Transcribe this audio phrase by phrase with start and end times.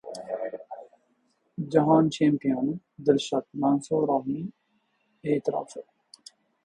[1.75, 2.73] Jahon chempioni
[3.09, 4.47] Dilshod Mansurovning
[5.35, 5.85] e’tirofi